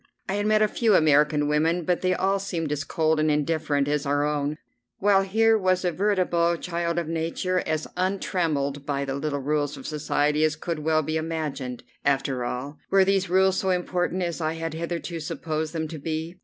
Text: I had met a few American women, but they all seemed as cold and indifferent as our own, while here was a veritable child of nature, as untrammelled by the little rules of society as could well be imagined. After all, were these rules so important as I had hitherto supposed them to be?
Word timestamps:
I 0.27 0.33
had 0.33 0.47
met 0.47 0.63
a 0.63 0.67
few 0.67 0.95
American 0.95 1.47
women, 1.47 1.83
but 1.85 2.01
they 2.01 2.15
all 2.15 2.39
seemed 2.39 2.71
as 2.71 2.83
cold 2.83 3.19
and 3.19 3.29
indifferent 3.29 3.87
as 3.87 4.03
our 4.03 4.25
own, 4.25 4.57
while 4.97 5.21
here 5.21 5.55
was 5.59 5.85
a 5.85 5.91
veritable 5.91 6.57
child 6.57 6.97
of 6.97 7.07
nature, 7.07 7.61
as 7.67 7.85
untrammelled 7.95 8.83
by 8.83 9.05
the 9.05 9.13
little 9.13 9.41
rules 9.41 9.77
of 9.77 9.85
society 9.85 10.43
as 10.43 10.55
could 10.55 10.79
well 10.79 11.03
be 11.03 11.17
imagined. 11.17 11.83
After 12.03 12.43
all, 12.43 12.79
were 12.89 13.05
these 13.05 13.29
rules 13.29 13.57
so 13.57 13.69
important 13.69 14.23
as 14.23 14.41
I 14.41 14.53
had 14.53 14.73
hitherto 14.73 15.19
supposed 15.19 15.71
them 15.71 15.87
to 15.89 15.99
be? 15.99 16.39